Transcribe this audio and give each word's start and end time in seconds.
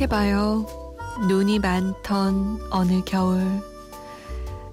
생각해봐요. 0.00 0.66
눈이 1.28 1.58
많던 1.58 2.68
어느 2.70 3.02
겨울. 3.04 3.60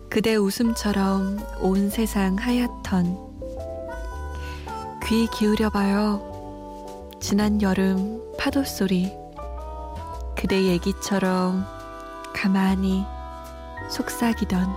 그대 0.10 0.36
웃음처럼 0.36 1.40
온 1.60 1.90
세상 1.90 2.38
하얗던. 2.38 3.18
귀 5.06 5.28
기울여봐요. 5.28 7.10
지난 7.20 7.62
여름 7.62 8.22
파도 8.40 8.64
소리. 8.64 9.12
그대 10.38 10.64
얘기처럼 10.64 11.66
가만히 12.34 13.04
속삭이던. 13.90 14.68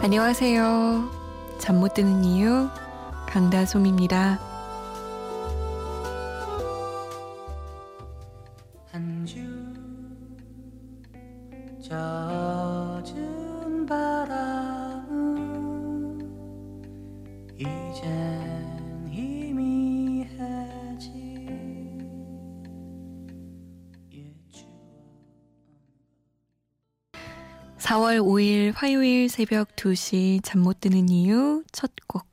안녕하세요. 0.00 1.10
잠 1.58 1.76
못 1.76 1.94
드는 1.94 2.24
이유 2.24 2.68
강다솜입니다. 3.26 4.53
바람은 13.86 15.14
이젠 17.56 19.08
희미해지 19.10 20.28
4월 27.78 28.18
5일 28.20 28.72
화요일 28.74 29.28
새벽 29.28 29.76
2시 29.76 30.40
잠 30.42 30.62
못 30.62 30.80
드는 30.80 31.08
이유 31.10 31.62
첫 31.72 31.92
곡. 32.06 32.26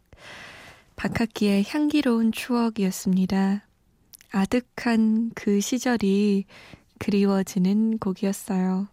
박학기의 0.95 1.65
향기로운 1.67 2.31
추억이었습니다. 2.31 3.67
아득한 4.31 5.31
그 5.35 5.59
시절이 5.59 6.45
그리워지는 6.99 7.97
곡이었어요. 7.97 8.87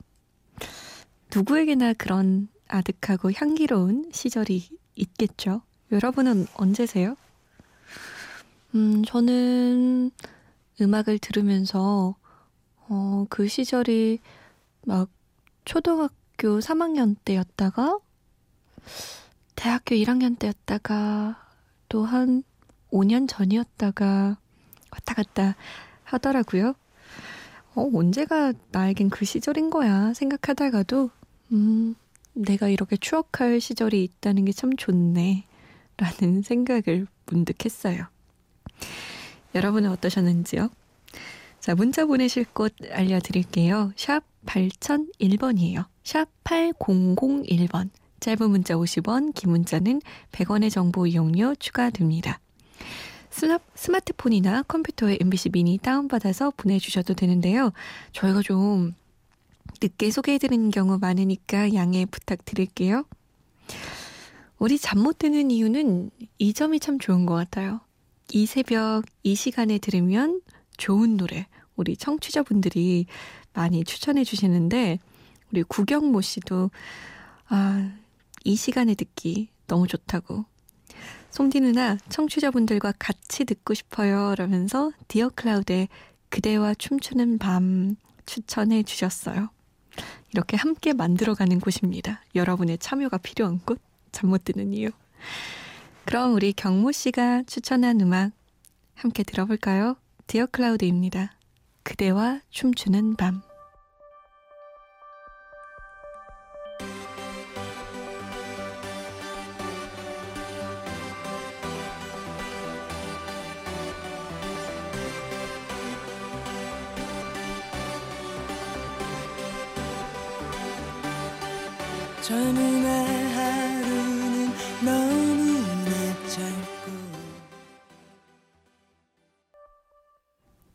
누구에게나 1.39 1.93
그런 1.93 2.49
아득하고 2.67 3.31
향기로운 3.31 4.11
시절이 4.13 4.69
있겠죠. 4.97 5.63
여러분은 5.93 6.49
언제세요? 6.55 7.17
음, 8.75 9.05
저는 9.05 10.11
음악을 10.81 11.21
들으면서, 11.21 12.17
어, 12.89 13.27
그 13.31 13.47
시절이 13.47 14.19
막 14.85 15.09
초등학교 15.65 16.59
3학년 16.59 17.15
때였다가, 17.25 18.01
대학교 19.55 19.95
1학년 19.95 20.37
때였다가, 20.37 21.47
또 21.89 22.05
한 22.05 22.43
5년 22.91 23.29
전이었다가 23.29 24.37
왔다 24.91 25.15
갔다 25.15 25.55
하더라고요. 26.03 26.75
어, 27.77 27.91
언제가 27.95 28.53
나에겐 28.73 29.09
그 29.09 29.25
시절인 29.25 29.71
거야 29.71 30.13
생각하다가도, 30.15 31.11
음, 31.53 31.95
내가 32.35 32.69
이렇게 32.69 32.97
추억할 32.97 33.61
시절이 33.61 34.03
있다는 34.05 34.45
게 34.45 34.53
참 34.53 34.77
좋네. 34.77 35.45
라는 35.97 36.43
생각을 36.43 37.07
문득 37.27 37.65
했어요. 37.65 38.07
여러분은 39.55 39.91
어떠셨는지요? 39.91 40.71
자, 41.59 41.75
문자 41.75 42.07
보내실 42.07 42.45
곳 42.53 42.73
알려드릴게요. 42.91 43.93
샵 43.97 44.23
8001번이에요. 44.47 45.87
샵 46.05 46.29
8001번. 46.45 47.91
짧은 48.21 48.51
문자 48.51 48.75
50원, 48.75 49.35
긴 49.35 49.51
문자는 49.51 50.01
100원의 50.33 50.71
정보 50.71 51.07
이용료 51.07 51.57
추가됩니다. 51.57 52.41
스마트폰이나 53.75 54.63
컴퓨터에 54.63 55.19
MBC 55.21 55.51
미니 55.51 55.79
다운받아서 55.79 56.53
보내주셔도 56.57 57.15
되는데요. 57.15 57.73
저희가 58.13 58.43
좀 58.43 58.95
늦게 59.81 60.11
소개해드리는 60.11 60.71
경우 60.71 60.99
많으니까 60.99 61.75
양해 61.75 62.05
부탁드릴게요. 62.07 63.05
우리 64.59 64.79
잠 64.79 64.99
못 64.99 65.19
드는 65.19 65.51
이유는 65.51 66.11
이 66.39 66.53
점이 66.53 66.81
참 66.81 66.99
좋은 66.99 67.27
것 67.27 67.35
같아요. 67.35 67.81
이 68.33 68.47
새벽 68.47 69.05
이 69.23 69.35
시간에 69.35 69.79
들으면 69.79 70.41
좋은 70.77 71.17
노래 71.17 71.47
우리 71.77 71.97
청취자분들이 71.97 73.07
많이 73.55 73.85
추천해 73.85 74.25
주시는데 74.25 74.99
우리 75.53 75.63
구경모 75.63 76.21
씨도 76.21 76.71
아, 77.49 77.93
이 78.45 78.57
시간에 78.57 78.95
듣기 78.95 79.49
너무 79.67 79.87
좋다고 79.87 80.45
송디 81.31 81.61
누나 81.61 81.97
청취자분들과 82.09 82.93
같이 82.99 83.45
듣고 83.45 83.75
싶어요 83.75 84.35
라면서 84.37 84.91
디어 85.07 85.29
클라우드의 85.31 85.89
그대와 86.31 86.75
춤추는 86.75 87.39
밤 87.39 87.97
추천해 88.27 88.83
주셨어요. 88.83 89.51
이렇게 90.33 90.57
함께 90.57 90.93
만들어가는 90.93 91.61
곳입니다. 91.61 92.23
여러분의 92.35 92.79
참여가 92.79 93.19
필요한 93.19 93.61
곳, 93.65 93.81
잠 94.13 94.31
못 94.31 94.45
드는 94.45 94.73
이유. 94.73 94.91
그럼 96.05 96.35
우리 96.35 96.53
경모 96.53 96.93
씨가 96.93 97.45
추천한 97.47 98.01
음악 98.01 98.33
함께 98.95 99.23
들어볼까요? 99.23 99.97
디어 100.27 100.47
클라우드입니다. 100.47 101.33
그대와 101.83 102.41
춤추는 102.51 103.17
밤. 103.17 103.43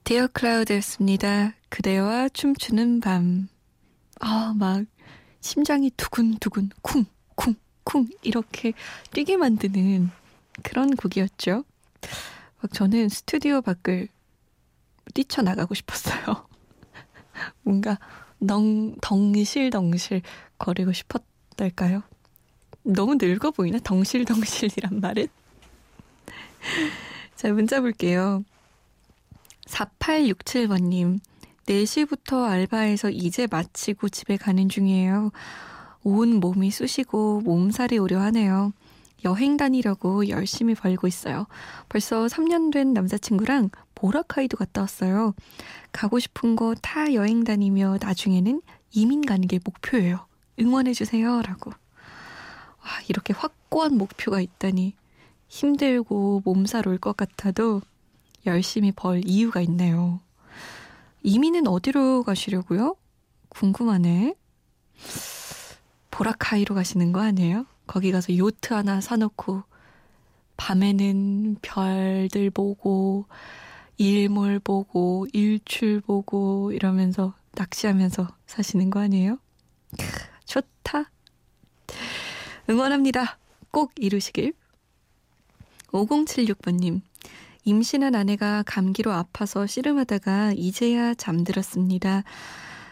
디어 0.04 0.28
클라우드였습니다. 0.34 1.54
그대와 1.70 2.30
춤추는 2.30 3.02
밤. 3.02 3.50
아, 4.20 4.56
막 4.58 4.84
심장이 5.42 5.92
두근두근 5.92 6.72
쿵쿵쿵 6.82 8.08
이렇게 8.24 8.74
뛰게 9.12 9.38
만드는 9.38 10.10
그런 10.64 10.96
곡이었죠. 10.96 11.66
막 12.62 12.74
저는 12.74 13.10
스튜디오 13.10 13.62
밖을 13.62 14.08
뛰쳐나가고 15.14 15.76
싶었어요. 15.76 16.48
뭔가 17.62 18.00
덩, 18.48 18.96
덩실덩실 19.02 20.24
거리고 20.58 20.94
싶었 20.94 21.33
어떨까요? 21.54 22.04
너무 22.84 23.16
늙어 23.16 23.52
보이나? 23.52 23.80
덩실덩실이란 23.80 25.00
말은? 25.00 25.28
자, 27.36 27.52
문자 27.52 27.82
볼게요. 27.82 28.44
4867번님, 29.68 31.20
4시부터 31.66 32.44
알바해서 32.44 33.10
이제 33.10 33.48
마치고 33.50 34.10
집에 34.10 34.38
가는 34.38 34.68
중이에요. 34.68 35.32
온 36.04 36.40
몸이 36.40 36.72
쑤시고 36.72 37.42
몸살이 37.42 37.98
오려 37.98 38.20
하네요. 38.22 38.74
여행 39.24 39.56
다니려고 39.56 40.28
열심히 40.28 40.76
벌고 40.76 41.08
있어요. 41.08 41.48
벌써 41.88 42.26
3년 42.26 42.74
된 42.74 42.94
남자친구랑 42.94 43.70
보라카이도 43.96 44.58
갔다 44.58 44.82
왔어요. 44.82 45.34
가고 45.94 46.20
싶은 46.20 46.58
곳다 46.58 47.14
여행 47.14 47.46
다니며 47.46 47.98
나중에는 48.02 48.62
이민 48.92 49.26
가는 49.26 49.48
게 49.48 49.60
목표예요. 49.64 50.26
응원해주세요. 50.60 51.42
라고. 51.44 51.72
와, 51.72 52.90
이렇게 53.08 53.34
확고한 53.34 53.96
목표가 53.98 54.42
있다니 54.42 54.96
힘들고 55.48 56.42
몸살 56.46 56.88
올 56.88 56.98
것 56.98 57.16
같아도 57.16 57.82
열심히 58.46 58.92
벌 58.92 59.22
이유가 59.26 59.62
있네요. 59.62 60.20
이민은 61.24 61.68
어디로 61.68 62.24
가시려고요? 62.24 62.96
궁금하네. 63.50 64.36
보라카이로 66.12 66.76
가시는 66.76 67.12
거 67.12 67.22
아니에요? 67.22 67.66
거기 67.88 68.12
가서 68.12 68.36
요트 68.38 68.74
하나 68.74 69.02
사놓고 69.02 69.64
밤에는 70.58 71.58
별들 71.62 72.50
보고 72.52 73.26
일몰 73.98 74.60
보고 74.60 75.28
일출 75.34 76.02
보고 76.02 76.72
이러면서 76.72 77.34
낚시하면서 77.54 78.28
사시는 78.48 78.90
거 78.90 79.00
아니에요? 79.00 79.38
좋다. 80.84 81.10
응원합니다. 82.70 83.38
꼭 83.72 83.92
이루시길. 83.98 84.54
5076번님. 85.88 87.02
임신한 87.66 88.14
아내가 88.14 88.64
감기로 88.64 89.12
아파서 89.12 89.66
씨름하다가 89.66 90.54
이제야 90.56 91.14
잠들었습니다. 91.14 92.24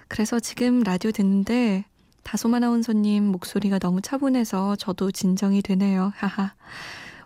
그래서 0.07 0.39
지금 0.39 0.81
라디오 0.81 1.11
듣는데 1.11 1.85
다솜 2.23 2.53
아나운서님 2.53 3.25
목소리가 3.25 3.79
너무 3.79 4.01
차분해서 4.01 4.77
저도 4.77 5.11
진정이 5.11 5.61
되네요. 5.61 6.13
하하. 6.15 6.53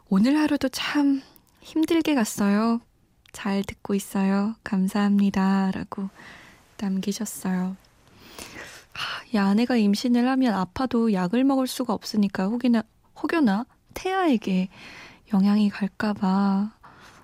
오늘 0.09 0.37
하루도 0.37 0.69
참 0.69 1.21
힘들게 1.61 2.15
갔어요. 2.15 2.81
잘 3.31 3.63
듣고 3.63 3.93
있어요. 3.93 4.55
감사합니다. 4.63 5.71
라고 5.71 6.09
남기셨어요. 6.79 7.75
이 9.35 9.37
아내가 9.37 9.75
임신을 9.75 10.29
하면 10.29 10.53
아파도 10.53 11.11
약을 11.11 11.43
먹을 11.43 11.67
수가 11.67 11.93
없으니까 11.93 12.45
혹이나, 12.45 12.83
혹여나 13.21 13.65
태아에게 13.93 14.69
영향이 15.33 15.69
갈까봐 15.69 16.71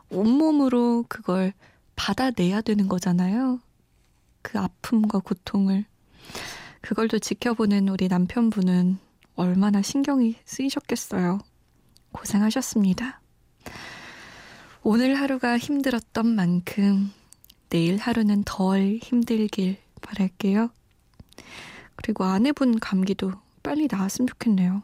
온몸으로 0.10 1.06
그걸 1.08 1.54
받아내야 1.96 2.64
되는 2.64 2.90
거잖아요. 2.90 3.62
그 4.42 4.60
아픔과 4.60 5.20
고통을. 5.20 5.86
그걸 6.82 7.08
또 7.08 7.18
지켜보는 7.18 7.88
우리 7.88 8.10
남편분은 8.10 8.98
얼마나 9.36 9.82
신경이 9.82 10.36
쓰이셨겠어요. 10.44 11.40
고생하셨습니다. 12.12 13.22
오늘 14.84 15.16
하루가 15.16 15.58
힘들었던 15.58 16.28
만큼 16.28 17.14
내일 17.70 17.96
하루는 17.96 18.44
덜 18.44 19.00
힘들길 19.02 19.78
바랄게요. 20.02 20.72
그리고 21.96 22.24
아내분 22.24 22.80
감기도 22.80 23.32
빨리 23.64 23.88
나았으면 23.92 24.28
좋겠네요. 24.28 24.84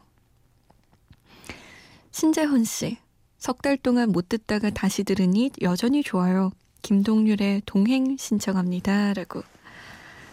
신재헌 2.10 2.64
씨, 2.64 2.98
석 3.38 3.62
달 3.62 3.76
동안 3.76 4.10
못 4.10 4.28
듣다가 4.28 4.70
다시 4.70 5.04
들으니 5.04 5.50
여전히 5.62 6.02
좋아요. 6.02 6.50
김동률의 6.82 7.62
동행 7.66 8.16
신청합니다. 8.16 9.14
라고. 9.14 9.42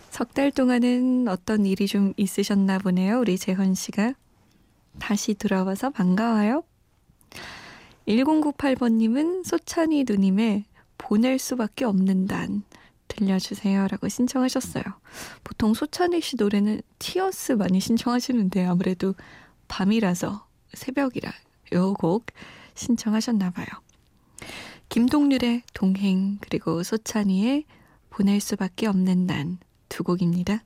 석 0.09 0.33
달 0.33 0.51
동안은 0.51 1.27
어떤 1.27 1.65
일이 1.65 1.87
좀 1.87 2.13
있으셨나 2.17 2.79
보네요. 2.79 3.19
우리 3.19 3.37
재헌 3.37 3.75
씨가. 3.75 4.13
다시 4.99 5.33
들어와서 5.33 5.89
반가워요. 5.89 6.63
1098번님은 8.07 9.45
소찬이 9.45 10.05
누님의 10.07 10.65
보낼 10.97 11.37
수밖에 11.37 11.85
없는 11.85 12.27
단 12.27 12.63
들려주세요. 13.07 13.87
라고 13.87 14.07
신청하셨어요. 14.07 14.83
보통 15.43 15.73
소찬희 15.73 16.21
씨 16.21 16.35
노래는 16.37 16.81
티어스 16.99 17.53
많이 17.53 17.79
신청하시는데 17.79 18.65
아무래도 18.65 19.15
밤이라서 19.67 20.45
새벽이라 20.73 21.31
요 21.73 21.93
곡 21.93 22.27
신청하셨나 22.75 23.51
봐요. 23.51 23.67
김동률의 24.89 25.63
동행 25.73 26.37
그리고 26.41 26.83
소찬이의 26.83 27.65
보낼 28.09 28.39
수밖에 28.39 28.87
없는 28.87 29.25
난 29.25 29.59
두 29.89 30.03
곡입니다. 30.03 30.63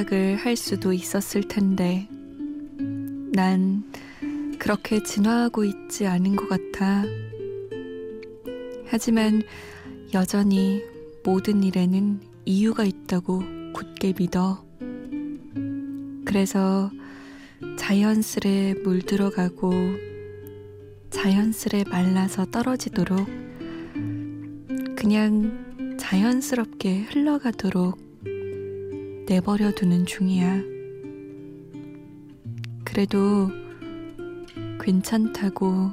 생각을 0.00 0.36
할 0.36 0.56
수도 0.56 0.92
있었을 0.92 1.42
텐데, 1.42 2.08
난 3.32 3.84
그렇게 4.58 5.02
진화하고 5.02 5.64
있지 5.64 6.06
않은 6.06 6.36
것 6.36 6.48
같아. 6.48 7.04
하지만 8.86 9.42
여전히 10.14 10.82
모든 11.24 11.62
일에는 11.62 12.20
이유가 12.44 12.84
있다고 12.84 13.42
굳게 13.72 14.14
믿어. 14.18 14.64
그래서 16.24 16.90
자연스레 17.76 18.76
물들어가고 18.84 19.72
자연스레 21.10 21.84
말라서 21.90 22.46
떨어지도록 22.46 23.26
그냥 24.96 25.96
자연스럽게 25.98 27.02
흘러가도록 27.02 28.09
내버려 29.30 29.70
두는 29.70 30.04
중이야. 30.06 30.60
그래도 32.84 33.48
괜찮다고 34.82 35.92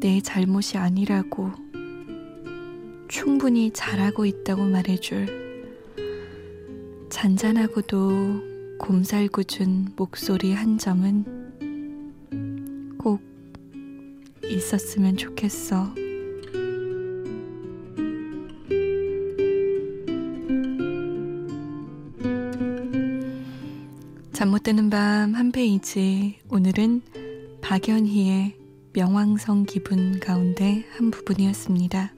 내 0.00 0.22
잘못이 0.22 0.78
아니라고 0.78 1.50
충분히 3.08 3.70
잘하고 3.74 4.24
있다고 4.24 4.64
말해줄 4.64 5.26
잔잔하고도 7.10 8.78
곰살궂은 8.78 9.88
목소리 9.94 10.54
한 10.54 10.78
점은 10.78 11.26
꼭 12.96 13.20
있었으면 14.42 15.18
좋겠어. 15.18 16.03
잠 24.44 24.50
못 24.50 24.62
드는 24.62 24.90
밤 24.90 25.34
한 25.34 25.52
페이지. 25.52 26.38
오늘은 26.50 27.00
박연희의 27.62 28.54
명왕성 28.92 29.64
기분 29.64 30.20
가운데 30.20 30.84
한 30.98 31.10
부분이었습니다. 31.10 32.12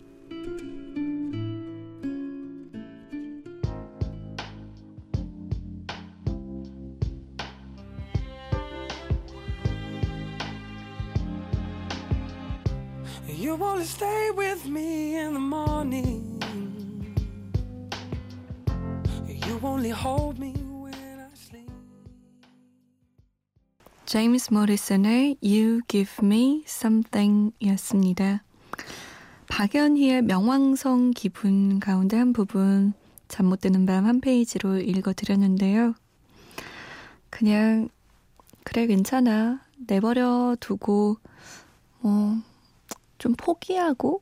You 13.28 13.54
wanna 13.54 13.84
stay 13.84 14.32
with 14.36 14.66
me 14.68 15.14
in 15.14 15.34
the 15.34 15.38
morning. 15.38 16.40
You 19.28 19.60
only 19.62 19.90
hold 19.92 20.40
me. 20.40 20.45
제임스 24.06 24.52
모리슨의 24.54 25.36
You 25.42 25.80
Give 25.88 26.10
Me 26.22 26.62
Something 26.66 27.52
이었습니다. 27.58 28.42
박연희의 29.48 30.22
명왕성 30.22 31.12
기분 31.12 31.80
가운데 31.80 32.16
한 32.16 32.32
부분 32.32 32.92
잠 33.28 33.46
못 33.46 33.60
드는 33.60 33.86
밤 33.86 34.04
한 34.06 34.20
페이지로 34.20 34.78
읽어드렸는데요. 34.78 35.94
그냥 37.30 37.88
그래 38.64 38.86
괜찮아 38.86 39.60
내버려 39.86 40.56
두고 40.60 41.16
뭐 42.00 42.36
좀 43.18 43.34
포기하고 43.34 44.20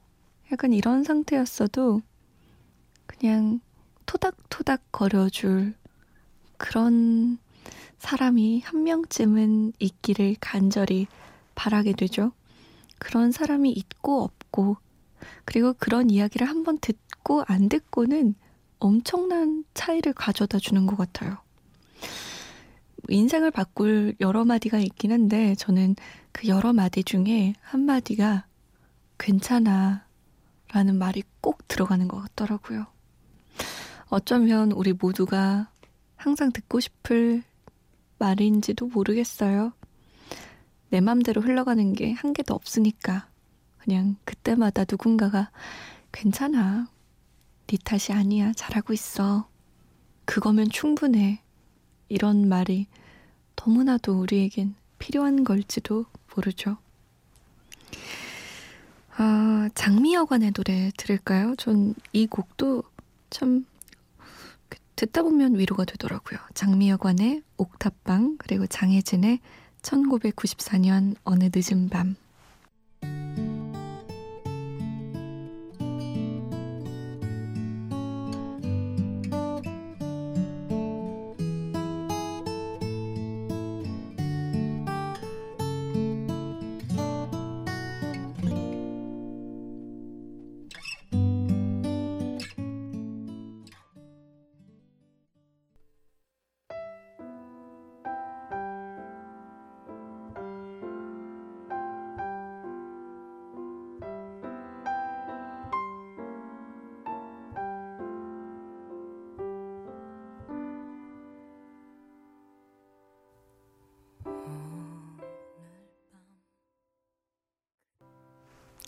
약간 0.53 0.73
이런 0.73 1.03
상태였어도 1.03 2.01
그냥 3.07 3.61
토닥토닥 4.07 4.93
거려줄 4.93 5.75
그런 6.59 7.39
사람이 8.05 8.61
한 8.61 8.85
명쯤은 8.85 9.73
있기를 9.79 10.37
간절히 10.39 11.07
바라게 11.55 11.95
되죠. 11.95 12.33
그런 12.99 13.33
사람이 13.33 13.73
있고 13.73 14.23
없고, 14.23 14.77
그리고 15.47 15.73
그런 15.73 16.11
이야기를 16.11 16.47
한번 16.47 16.77
듣고 16.79 17.45
안 17.47 17.71
듣고는 17.71 18.35
엄청난 18.79 19.65
차이를 19.73 20.13
가져다 20.13 20.59
주는 20.59 20.85
것 20.85 20.99
같아요. 20.99 21.39
인생을 23.09 23.51
바꿀 23.51 24.15
여러 24.21 24.45
마디가 24.45 24.81
있긴 24.81 25.11
한데, 25.11 25.55
저는 25.55 25.97
그 26.33 26.47
여러 26.47 26.75
마디 26.75 27.05
중에 27.05 27.55
한 27.63 27.87
마디가 27.87 28.45
괜찮아 29.17 30.05
라는 30.75 30.99
말이 30.99 31.23
꼭 31.41 31.67
들어가는 31.69 32.07
것 32.09 32.21
같더라고요. 32.21 32.85
어쩌면 34.09 34.73
우리 34.73 34.93
모두가 34.93 35.71
항상 36.17 36.53
듣고 36.53 36.81
싶을 36.81 37.43
말인지도 38.19 38.87
모르겠어요. 38.89 39.73
내 40.91 41.01
맘대로 41.01 41.41
흘러가는 41.43 41.93
게 41.95 42.13
한 42.13 42.33
개도 42.33 42.55
없으니까 42.55 43.29
그냥 43.79 44.17
그때마다 44.25 44.85
누군가가 44.89 45.51
괜찮아. 46.13 46.89
네 47.67 47.77
탓이 47.83 48.13
아니야. 48.13 48.53
잘하고 48.55 48.93
있어. 48.93 49.49
그거면 50.25 50.69
충분해. 50.71 51.41
이런 52.09 52.49
말이 52.49 52.87
너무나도 53.57 54.19
우리에겐 54.21 54.75
필요한 54.99 55.45
걸지도 55.45 56.07
모르죠. 56.35 56.77
아, 59.17 59.69
장미여관의 59.75 60.53
노래 60.53 60.91
들을까요? 60.97 61.55
전 61.57 61.95
이 62.13 62.27
곡도 62.27 62.83
참 63.31 63.65
듣다 65.07 65.23
보면 65.23 65.59
위로가 65.59 65.85
되더라고요. 65.85 66.39
장미여관의 66.55 67.43
옥탑방 67.59 68.37
그리고 68.39 68.67
장혜진의 68.67 69.41
1994년 69.83 71.15
어느 71.25 71.51
늦은 71.55 71.91
밤 71.91 72.17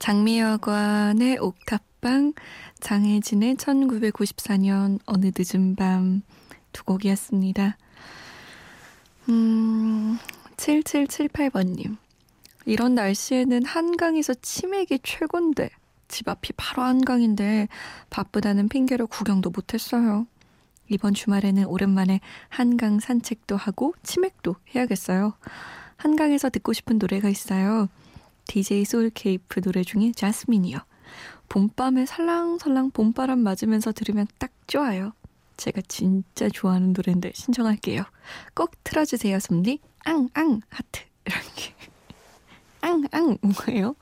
장미여관의 0.06 1.38
옥탑방, 1.40 2.34
장혜진의 2.78 3.56
1994년 3.56 5.00
어느 5.04 5.32
늦은 5.36 5.74
밤 5.74 6.22
두 6.70 6.84
곡이었습니다. 6.84 7.76
음, 9.30 10.16
7778번님. 10.58 11.96
이런 12.66 12.94
날씨에는 12.94 13.64
한강에서 13.64 14.34
치맥이 14.34 15.00
최곤데, 15.02 15.70
집 16.06 16.28
앞이 16.28 16.52
바로 16.56 16.84
한강인데, 16.84 17.66
바쁘다는 18.08 18.68
핑계로 18.68 19.08
구경도 19.08 19.50
못했어요. 19.50 20.28
이번 20.88 21.14
주말에는 21.14 21.64
오랜만에 21.64 22.20
한강 22.48 23.00
산책도 23.00 23.56
하고 23.56 23.92
치맥도 24.04 24.54
해야겠어요. 24.72 25.34
한강에서 25.96 26.50
듣고 26.50 26.72
싶은 26.72 26.98
노래가 26.98 27.28
있어요. 27.28 27.88
DJ 28.46 28.84
소울 28.84 29.10
케이프 29.10 29.60
노래 29.60 29.82
중에 29.82 30.12
자스민이요. 30.12 30.78
봄밤에 31.48 32.06
살랑살랑 32.06 32.90
봄바람 32.90 33.38
맞으면서 33.40 33.92
들으면 33.92 34.26
딱 34.38 34.50
좋아요. 34.66 35.12
제가 35.56 35.80
진짜 35.88 36.48
좋아하는 36.48 36.92
노래인데 36.92 37.32
신청할게요. 37.34 38.02
꼭 38.54 38.72
틀어주세요, 38.84 39.38
솜니. 39.38 39.80
앙앙 40.04 40.60
하트 40.68 41.02
이렇게. 41.24 41.74
앙앙 42.80 43.38
뭐예요? 43.40 43.96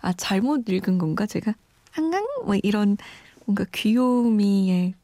아 0.00 0.12
잘못 0.12 0.68
읽은 0.68 0.98
건가 0.98 1.26
제가? 1.26 1.54
앙앙 1.96 2.24
뭐 2.44 2.56
이런 2.62 2.96
뭔가 3.44 3.64
귀요미의 3.72 4.94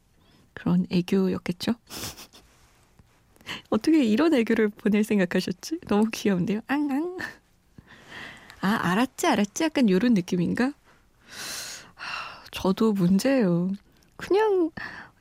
그런 0.52 0.86
애교였겠죠? 0.90 1.74
어떻게 3.70 4.04
이런 4.04 4.32
애교를 4.32 4.68
보낼 4.70 5.04
생각하셨지? 5.04 5.80
너무 5.86 6.08
귀여운데요. 6.12 6.60
앙앙. 6.66 7.03
아, 8.64 8.78
알았지, 8.80 9.26
알았지? 9.26 9.62
약간 9.64 9.90
요런 9.90 10.14
느낌인가? 10.14 10.72
저도 12.50 12.94
문제예요. 12.94 13.72
그냥 14.16 14.70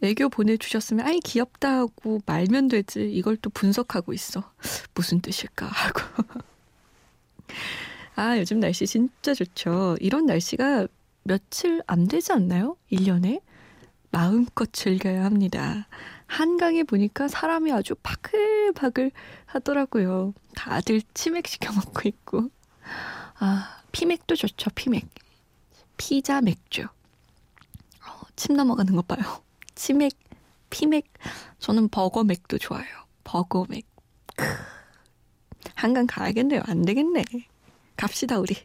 애교 0.02 0.30
보내주셨으면, 0.30 1.06
아이, 1.06 1.20
귀엽다 1.20 1.80
하고 1.80 2.22
말면 2.26 2.70
되지. 2.70 3.12
이걸 3.12 3.36
또 3.36 3.50
분석하고 3.50 4.14
있어. 4.14 4.50
무슨 4.96 5.20
뜻일까? 5.20 5.66
하고. 5.66 6.00
아, 8.16 8.40
요즘 8.40 8.62
날씨 8.62 8.88
진짜 8.88 9.34
좋죠. 9.34 9.98
이런 10.00 10.26
날씨가 10.26 10.88
며칠 11.24 11.82
안 11.86 12.08
되지 12.08 12.32
않나요? 12.32 12.78
1년에? 12.94 13.42
마음껏 14.12 14.72
즐겨야 14.72 15.26
합니다. 15.26 15.90
한강에 16.28 16.84
보니까 16.84 17.28
사람이 17.28 17.74
아주 17.74 17.96
바글바글 17.96 19.12
하더라고요. 19.48 20.34
다들 20.56 21.02
치맥 21.14 21.46
시켜 21.46 21.74
먹고 21.74 22.08
있고. 22.08 22.50
아, 23.46 23.82
피맥도 23.92 24.38
좋죠, 24.38 24.70
피맥. 24.74 25.06
피자 25.98 26.40
맥주. 26.40 26.84
어, 26.84 28.22
침 28.38 28.56
넘어가는 28.56 28.96
것 28.96 29.06
봐요. 29.06 29.44
치맥, 29.76 30.14
피맥. 30.70 31.04
저는 31.60 31.90
버거 31.90 32.24
맥도 32.24 32.58
좋아요. 32.58 32.86
버거 33.26 33.66
맥. 33.68 33.86
크. 34.38 34.46
한강 35.76 36.08
가야겠네요. 36.08 36.62
안 36.68 36.84
되겠네. 36.84 37.26
갑시다, 37.98 38.40
우리. 38.40 38.56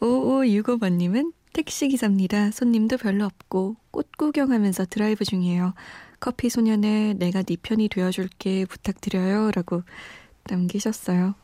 5565번님은 0.00 1.34
택시기사입니다. 1.52 2.52
손님도 2.52 2.96
별로 2.96 3.26
없고 3.26 3.76
꽃 3.90 4.16
구경하면서 4.16 4.86
드라이브 4.86 5.26
중이에요. 5.26 5.74
커피 6.20 6.48
소년에 6.48 7.12
내가 7.18 7.42
네 7.42 7.56
편이 7.62 7.90
되어줄게 7.90 8.64
부탁드려요. 8.64 9.50
라고 9.50 9.82
남기셨어요. 10.44 11.34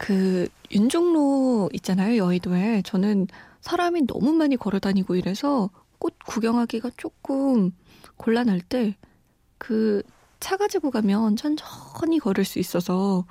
그 0.00 0.48
윤종로 0.72 1.68
있잖아요 1.74 2.16
여의도에 2.16 2.82
저는 2.82 3.26
사람이 3.60 4.06
너무 4.06 4.32
많이 4.32 4.56
걸어다니고 4.56 5.16
이래서 5.16 5.70
꽃 5.98 6.14
구경하기가 6.26 6.90
조금 6.96 7.72
곤란할 8.16 8.60
때 8.62 8.96
그 9.58 10.02
차 10.40 10.56
가지고 10.56 10.90
가면 10.90 11.36
천천히 11.36 12.18
걸을 12.18 12.44
수 12.46 12.58
있어서 12.58 13.26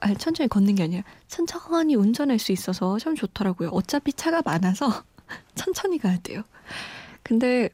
아니 0.00 0.16
천천히 0.16 0.48
걷는 0.48 0.74
게 0.76 0.84
아니라 0.84 1.04
천천히 1.28 1.94
운전할 1.94 2.38
수 2.38 2.50
있어서 2.52 2.98
참 2.98 3.14
좋더라고요. 3.14 3.68
어차피 3.70 4.12
차가 4.12 4.42
많아서 4.42 5.04
천천히 5.54 5.98
가야 5.98 6.18
돼요. 6.18 6.42
근데 7.22 7.68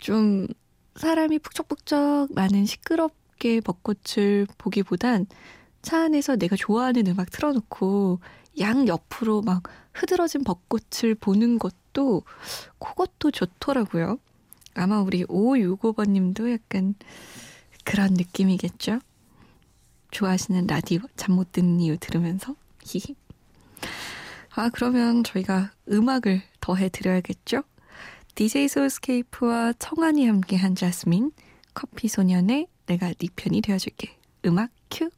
좀 0.00 0.48
사람이 0.96 1.38
북적북적 1.38 2.34
많은 2.34 2.66
시끄럽게 2.66 3.60
벚꽃을 3.60 4.46
보기보단 4.58 5.26
차 5.82 6.04
안에서 6.04 6.36
내가 6.36 6.56
좋아하는 6.56 7.06
음악 7.08 7.30
틀어놓고 7.30 8.20
양 8.60 8.86
옆으로 8.88 9.42
막 9.42 9.62
흐드러진 9.92 10.44
벚꽃을 10.44 11.14
보는 11.16 11.58
것도 11.58 12.22
그것도 12.78 13.30
좋더라고요. 13.30 14.18
아마 14.74 15.00
우리 15.00 15.24
5565번님도 15.24 16.50
약간 16.52 16.94
그런 17.84 18.14
느낌이겠죠? 18.14 19.00
좋아하시는 20.10 20.66
라디오 20.66 21.00
잠 21.16 21.34
못 21.34 21.52
듣는 21.52 21.80
이유 21.80 21.96
들으면서 21.98 22.54
히히. 22.84 23.16
아 24.54 24.68
그러면 24.70 25.24
저희가 25.24 25.72
음악을 25.90 26.42
더 26.60 26.74
해 26.76 26.88
드려야겠죠? 26.90 27.62
DJ 28.34 28.68
소스케이프와 28.68 29.74
청한이 29.78 30.26
함께한 30.26 30.74
자스민 30.74 31.32
커피 31.74 32.08
소년의 32.08 32.66
내가 32.86 33.12
네 33.14 33.28
편이 33.34 33.62
되어줄게 33.62 34.16
음악 34.46 34.70
큐 34.90 35.10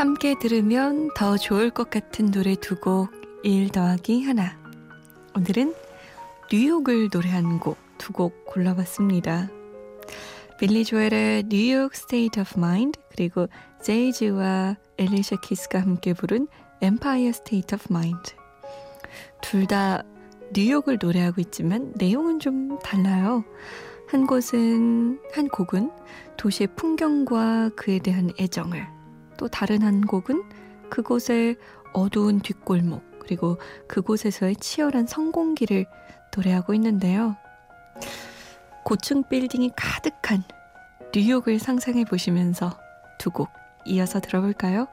함께 0.00 0.34
들으면 0.38 1.10
더 1.14 1.36
좋을 1.36 1.68
것 1.68 1.90
같은 1.90 2.30
노래 2.30 2.54
두 2.54 2.74
곡, 2.76 3.10
1 3.42 3.68
더하기 3.68 4.24
하나. 4.24 4.58
오늘은 5.36 5.74
뉴욕을 6.50 7.10
노래한 7.12 7.60
곡 7.60 7.76
두 7.98 8.14
곡 8.14 8.46
골라봤습니다. 8.46 9.50
빌리 10.58 10.86
조엘의 10.86 11.44
New 11.50 11.69
York 11.69 11.94
State 11.94 12.40
of 12.40 12.58
Mind 12.58 12.98
그리고 13.10 13.46
제이지와 13.82 14.78
엘리샤 14.96 15.36
키스가 15.42 15.82
함께 15.82 16.14
부른 16.14 16.48
Empire 16.80 17.32
State 17.32 17.74
of 17.74 17.92
Mind 17.92 18.32
둘 19.42 19.66
다 19.66 20.02
뉴욕을 20.54 20.96
노래하고 20.98 21.42
있지만 21.42 21.92
내용은 21.96 22.38
좀 22.38 22.78
달라요. 22.78 23.44
한 24.08 24.26
곳은 24.26 25.20
한 25.34 25.48
곡은 25.48 25.90
도시의 26.38 26.68
풍경과 26.74 27.72
그에 27.76 27.98
대한 27.98 28.30
애정을 28.40 28.99
또 29.40 29.48
다른 29.48 29.80
한 29.80 30.02
곡은 30.02 30.44
그곳의 30.90 31.56
어두운 31.94 32.40
뒷골목 32.40 33.20
그리고 33.20 33.56
그곳에서의 33.88 34.56
치열한 34.56 35.06
성공기를 35.06 35.86
노래하고 36.36 36.74
있는데요. 36.74 37.38
고층 38.84 39.26
빌딩이 39.26 39.70
가득한 39.74 40.42
뉴욕을 41.14 41.58
상상해 41.58 42.04
보시면서 42.04 42.78
두 43.18 43.30
곡 43.30 43.48
이어서 43.86 44.20
들어볼까요? 44.20 44.88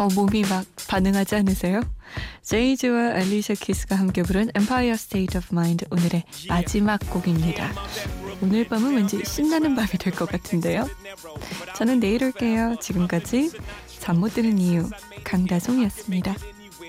어, 0.00 0.08
몸이 0.14 0.44
막 0.48 0.64
반응하지 0.88 1.34
않으세요? 1.36 1.82
제이즈와 2.42 3.10
알리샤 3.16 3.52
키스가 3.52 3.96
함께 3.96 4.22
부른 4.22 4.48
Empire 4.56 4.92
State 4.94 5.36
of 5.36 5.48
Mind 5.52 5.84
오늘의 5.90 6.24
마지막 6.48 6.98
곡입니다. 7.10 7.70
오늘 8.40 8.66
밤은 8.66 8.96
왠지 8.96 9.20
신나는 9.22 9.74
밤이 9.76 9.88
될 9.98 10.14
것 10.14 10.26
같은데요. 10.26 10.88
저는 11.76 12.00
내일 12.00 12.24
올게요. 12.24 12.76
지금까지 12.80 13.50
잠 13.98 14.16
못 14.16 14.32
드는 14.32 14.56
이유 14.58 14.88
강다송이었습니다. 15.22 16.34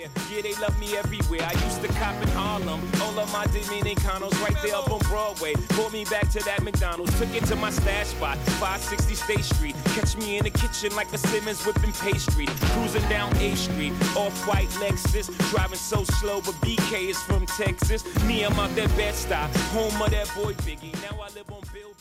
Yeah, 0.01 0.41
they 0.41 0.55
love 0.55 0.79
me 0.79 0.97
everywhere. 0.97 1.43
I 1.43 1.53
used 1.65 1.81
to 1.81 1.87
cop 1.99 2.19
in 2.21 2.27
Harlem. 2.29 2.81
All 3.01 3.19
of 3.19 3.31
my 3.31 3.45
Dominicanos 3.45 4.33
right 4.41 4.55
there 4.63 4.75
up 4.75 4.89
on 4.89 4.99
Broadway. 5.01 5.53
Pulled 5.69 5.93
me 5.93 6.05
back 6.05 6.29
to 6.31 6.39
that 6.45 6.63
McDonald's. 6.63 7.17
Took 7.19 7.33
it 7.35 7.45
to 7.45 7.55
my 7.55 7.69
stash 7.69 8.07
spot, 8.07 8.37
560 8.59 9.13
State 9.15 9.43
Street. 9.43 9.75
Catch 9.93 10.17
me 10.17 10.37
in 10.37 10.43
the 10.43 10.49
kitchen 10.49 10.95
like 10.95 11.13
a 11.13 11.17
Simmons 11.17 11.63
whipping 11.65 11.91
pastry. 11.93 12.47
Cruising 12.73 13.07
down 13.09 13.35
A 13.37 13.55
Street, 13.55 13.93
off 14.15 14.47
white 14.47 14.69
Lexus. 14.81 15.27
Driving 15.51 15.77
so 15.77 16.03
slow, 16.03 16.41
but 16.41 16.55
BK 16.61 17.09
is 17.09 17.21
from 17.21 17.45
Texas. 17.45 18.03
Me, 18.23 18.43
I'm 18.43 18.59
out 18.59 18.73
that 18.75 18.89
bed 18.97 19.13
stop, 19.13 19.51
home 19.73 20.01
of 20.01 20.09
that 20.09 20.31
boy 20.35 20.53
Biggie. 20.65 20.93
Now 21.03 21.21
I 21.21 21.29
live 21.35 21.51
on 21.51 21.61
Billboard. 21.73 22.00